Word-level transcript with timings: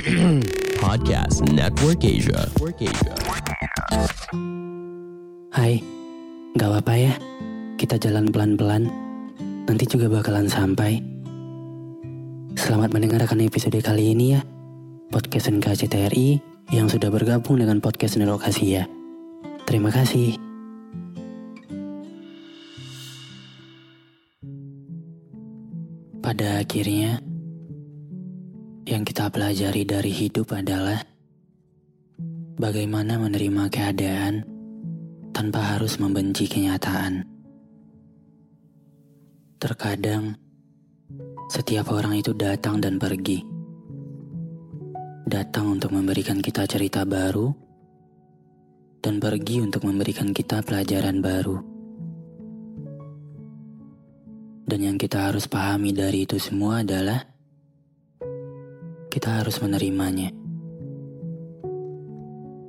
Podcast 0.80 1.44
Network 1.52 2.00
Asia. 2.00 2.48
Hai, 5.52 5.76
gak 6.56 6.68
apa-apa 6.72 6.94
ya. 6.96 7.14
Kita 7.76 8.00
jalan 8.00 8.32
pelan-pelan. 8.32 8.88
Nanti 9.68 9.84
juga 9.84 10.08
bakalan 10.08 10.48
sampai. 10.48 11.04
Selamat 12.56 12.96
mendengarkan 12.96 13.44
episode 13.44 13.76
kali 13.84 14.16
ini 14.16 14.40
ya. 14.40 14.40
Podcast 15.12 15.52
NKCTRI 15.52 16.40
yang 16.72 16.88
sudah 16.88 17.12
bergabung 17.12 17.60
dengan 17.60 17.84
podcast 17.84 18.16
Nerokasia. 18.16 18.88
Terima 19.68 19.92
kasih. 19.92 20.40
Pada 26.24 26.64
akhirnya, 26.64 27.20
yang 28.90 29.06
kita 29.06 29.30
pelajari 29.30 29.86
dari 29.86 30.10
hidup 30.10 30.50
adalah 30.50 30.98
bagaimana 32.58 33.22
menerima 33.22 33.70
keadaan 33.70 34.42
tanpa 35.30 35.78
harus 35.78 36.02
membenci 36.02 36.50
kenyataan. 36.50 37.22
Terkadang, 39.62 40.34
setiap 41.46 41.94
orang 41.94 42.18
itu 42.18 42.34
datang 42.34 42.82
dan 42.82 42.98
pergi. 42.98 43.46
Datang 45.22 45.78
untuk 45.78 45.94
memberikan 45.94 46.42
kita 46.42 46.66
cerita 46.66 47.06
baru, 47.06 47.54
dan 48.98 49.22
pergi 49.22 49.62
untuk 49.62 49.86
memberikan 49.86 50.34
kita 50.34 50.66
pelajaran 50.66 51.22
baru. 51.22 51.56
Dan 54.66 54.82
yang 54.82 54.98
kita 54.98 55.30
harus 55.30 55.46
pahami 55.46 55.94
dari 55.94 56.26
itu 56.26 56.42
semua 56.42 56.82
adalah 56.82 57.30
kita 59.20 59.44
harus 59.44 59.60
menerimanya. 59.60 60.32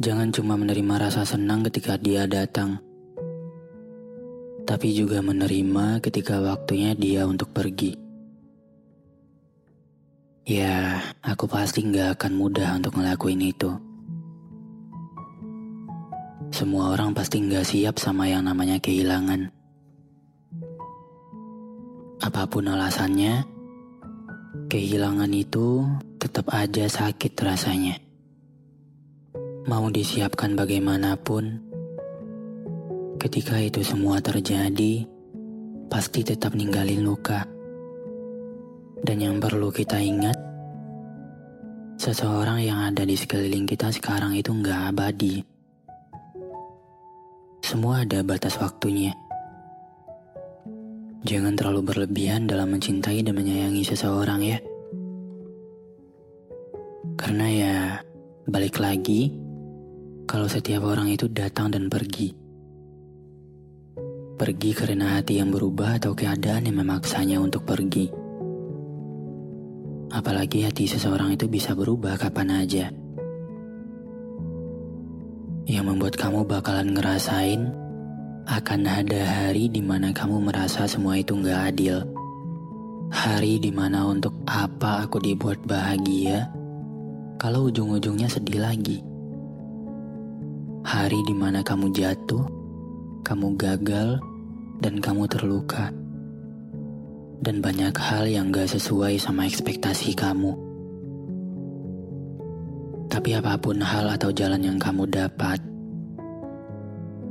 Jangan 0.00 0.32
cuma 0.32 0.56
menerima 0.56 0.96
rasa 0.96 1.28
senang 1.28 1.60
ketika 1.68 2.00
dia 2.00 2.24
datang, 2.24 2.80
tapi 4.64 4.96
juga 4.96 5.20
menerima 5.20 6.00
ketika 6.00 6.40
waktunya 6.40 6.96
dia 6.96 7.28
untuk 7.28 7.52
pergi. 7.52 7.92
Ya, 10.48 11.04
aku 11.20 11.44
pasti 11.44 11.84
nggak 11.84 12.16
akan 12.16 12.32
mudah 12.40 12.80
untuk 12.80 12.96
ngelakuin 12.96 13.44
itu. 13.44 13.68
Semua 16.48 16.96
orang 16.96 17.12
pasti 17.12 17.44
nggak 17.44 17.68
siap 17.68 18.00
sama 18.00 18.24
yang 18.24 18.48
namanya 18.48 18.80
kehilangan. 18.80 19.52
Apa 22.24 22.48
pun 22.48 22.72
alasannya, 22.72 23.44
kehilangan 24.72 25.28
itu 25.36 25.84
tetap 26.38 26.54
aja 26.54 26.86
sakit 26.86 27.34
rasanya. 27.42 27.98
Mau 29.66 29.90
disiapkan 29.90 30.54
bagaimanapun, 30.54 31.58
ketika 33.18 33.58
itu 33.58 33.82
semua 33.82 34.22
terjadi, 34.22 35.02
pasti 35.90 36.22
tetap 36.22 36.54
ninggalin 36.54 37.02
luka. 37.02 37.42
Dan 39.02 39.18
yang 39.18 39.42
perlu 39.42 39.74
kita 39.74 39.98
ingat, 39.98 40.38
seseorang 41.98 42.62
yang 42.62 42.86
ada 42.86 43.02
di 43.02 43.18
sekeliling 43.18 43.66
kita 43.66 43.90
sekarang 43.90 44.38
itu 44.38 44.54
nggak 44.54 44.94
abadi. 44.94 45.42
Semua 47.66 48.06
ada 48.06 48.22
batas 48.22 48.54
waktunya. 48.62 49.10
Jangan 51.26 51.58
terlalu 51.58 51.82
berlebihan 51.82 52.46
dalam 52.46 52.70
mencintai 52.78 53.26
dan 53.26 53.34
menyayangi 53.34 53.82
seseorang 53.82 54.46
ya. 54.46 54.77
Karena 57.28 57.44
ya, 57.44 57.76
balik 58.48 58.80
lagi, 58.80 59.36
kalau 60.24 60.48
setiap 60.48 60.80
orang 60.88 61.12
itu 61.12 61.28
datang 61.28 61.68
dan 61.68 61.92
pergi. 61.92 62.32
Pergi 64.40 64.72
karena 64.72 65.20
hati 65.20 65.36
yang 65.36 65.52
berubah 65.52 66.00
atau 66.00 66.16
keadaan 66.16 66.72
yang 66.72 66.80
memaksanya 66.80 67.36
untuk 67.36 67.68
pergi. 67.68 68.08
Apalagi 70.08 70.64
hati 70.64 70.88
seseorang 70.88 71.36
itu 71.36 71.52
bisa 71.52 71.76
berubah 71.76 72.16
kapan 72.16 72.64
aja. 72.64 72.88
Yang 75.68 75.84
membuat 75.84 76.16
kamu 76.16 76.48
bakalan 76.48 76.96
ngerasain 76.96 77.60
akan 78.48 78.80
ada 78.88 79.20
hari 79.44 79.68
di 79.68 79.84
mana 79.84 80.16
kamu 80.16 80.48
merasa 80.48 80.88
semua 80.88 81.20
itu 81.20 81.36
nggak 81.36 81.76
adil. 81.76 82.08
Hari 83.12 83.60
di 83.60 83.68
mana 83.68 84.08
untuk 84.08 84.32
apa 84.48 85.04
aku 85.04 85.20
dibuat 85.20 85.60
bahagia, 85.68 86.56
kalau 87.38 87.70
ujung-ujungnya 87.70 88.26
sedih 88.26 88.58
lagi. 88.58 88.98
Hari 90.82 91.20
di 91.24 91.34
mana 91.38 91.62
kamu 91.62 91.94
jatuh, 91.94 92.44
kamu 93.22 93.54
gagal, 93.54 94.18
dan 94.82 94.98
kamu 94.98 95.30
terluka. 95.30 95.94
Dan 97.38 97.62
banyak 97.62 97.94
hal 97.94 98.26
yang 98.26 98.50
gak 98.50 98.66
sesuai 98.74 99.16
sama 99.22 99.46
ekspektasi 99.46 100.18
kamu. 100.18 100.58
Tapi 103.08 103.38
apa 103.38 103.54
pun 103.56 103.78
hal 103.78 104.10
atau 104.18 104.34
jalan 104.34 104.58
yang 104.58 104.78
kamu 104.82 105.06
dapat, 105.06 105.62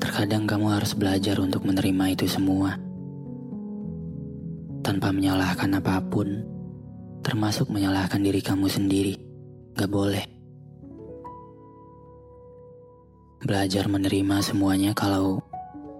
Terkadang 0.00 0.48
kamu 0.48 0.80
harus 0.80 0.96
belajar 0.96 1.36
untuk 1.38 1.62
menerima 1.68 2.16
itu 2.16 2.24
semua. 2.24 2.72
Tanpa 4.80 5.12
menyalahkan 5.12 5.76
apa 5.76 6.00
pun, 6.00 6.40
termasuk 7.20 7.68
menyalahkan 7.68 8.18
diri 8.24 8.40
kamu 8.40 8.64
sendiri. 8.64 9.29
Gak 9.80 9.88
boleh. 9.88 10.28
Belajar 13.40 13.88
menerima 13.88 14.44
semuanya 14.44 14.92
kalau 14.92 15.40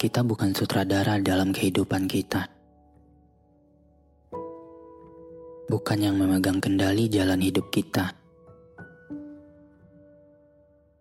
kita 0.00 0.24
bukan 0.24 0.56
sutradara 0.56 1.20
dalam 1.20 1.52
kehidupan 1.52 2.08
kita. 2.08 2.48
Bukan 5.68 5.98
yang 6.00 6.16
memegang 6.16 6.56
kendali 6.56 7.04
jalan 7.12 7.36
hidup 7.44 7.68
kita. 7.68 8.16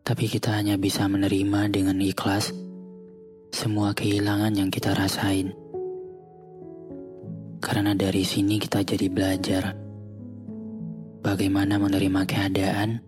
Tapi 0.03 0.25
kita 0.27 0.59
hanya 0.59 0.75
bisa 0.75 1.07
menerima 1.07 1.71
dengan 1.71 1.95
ikhlas 2.03 2.51
semua 3.55 3.95
kehilangan 3.95 4.51
yang 4.51 4.67
kita 4.67 4.91
rasain. 4.91 5.55
Karena 7.63 7.95
dari 7.95 8.27
sini 8.27 8.59
kita 8.59 8.83
jadi 8.83 9.07
belajar 9.07 9.84
bagaimana 11.25 11.81
menerima 11.81 12.21
keadaan 12.29 13.01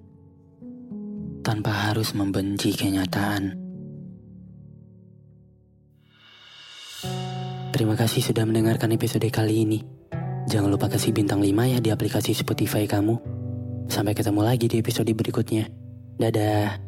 tanpa 1.46 1.94
harus 1.94 2.18
membenci 2.18 2.74
kenyataan. 2.74 3.54
Terima 7.70 7.94
kasih 7.94 8.26
sudah 8.26 8.42
mendengarkan 8.50 8.90
episode 8.98 9.30
kali 9.30 9.70
ini. 9.70 9.80
Jangan 10.50 10.74
lupa 10.74 10.90
kasih 10.90 11.14
bintang 11.14 11.46
5 11.46 11.78
ya 11.78 11.78
di 11.78 11.94
aplikasi 11.94 12.34
Spotify 12.34 12.90
kamu. 12.90 13.22
Sampai 13.86 14.18
ketemu 14.18 14.42
lagi 14.42 14.66
di 14.66 14.82
episode 14.82 15.14
berikutnya. 15.14 15.70
Dadah. 16.18 16.88